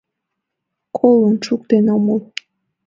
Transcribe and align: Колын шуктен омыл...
Колын 0.97 1.37
шуктен 1.45 1.85
омыл... 1.95 2.19